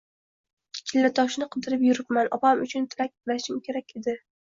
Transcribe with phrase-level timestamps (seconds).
[0.91, 4.17] Chillatoshni qidirib yuribman, opam uchun tilak tilashim kerak edi